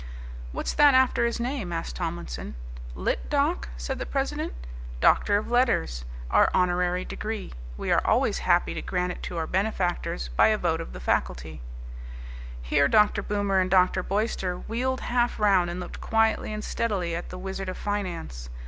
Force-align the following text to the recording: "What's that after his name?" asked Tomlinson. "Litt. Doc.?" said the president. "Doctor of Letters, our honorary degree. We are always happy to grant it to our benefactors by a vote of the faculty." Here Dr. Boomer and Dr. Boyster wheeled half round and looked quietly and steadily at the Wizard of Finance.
"What's 0.51 0.73
that 0.73 0.95
after 0.95 1.27
his 1.27 1.39
name?" 1.39 1.71
asked 1.71 1.95
Tomlinson. 1.97 2.55
"Litt. 2.95 3.29
Doc.?" 3.29 3.69
said 3.77 3.99
the 3.99 4.05
president. 4.07 4.51
"Doctor 4.99 5.37
of 5.37 5.51
Letters, 5.51 6.05
our 6.31 6.49
honorary 6.55 7.05
degree. 7.05 7.53
We 7.77 7.91
are 7.91 8.01
always 8.03 8.39
happy 8.39 8.73
to 8.73 8.81
grant 8.81 9.11
it 9.11 9.21
to 9.21 9.37
our 9.37 9.45
benefactors 9.45 10.29
by 10.29 10.47
a 10.47 10.57
vote 10.57 10.81
of 10.81 10.93
the 10.93 10.99
faculty." 10.99 11.61
Here 12.63 12.87
Dr. 12.87 13.21
Boomer 13.21 13.59
and 13.59 13.69
Dr. 13.69 14.01
Boyster 14.01 14.57
wheeled 14.67 15.01
half 15.01 15.39
round 15.39 15.69
and 15.69 15.79
looked 15.79 16.01
quietly 16.01 16.51
and 16.51 16.63
steadily 16.63 17.15
at 17.15 17.29
the 17.29 17.37
Wizard 17.37 17.69
of 17.69 17.77
Finance. 17.77 18.49